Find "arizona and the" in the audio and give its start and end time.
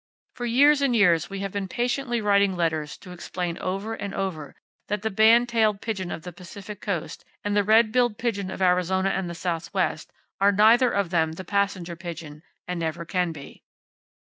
8.63-9.35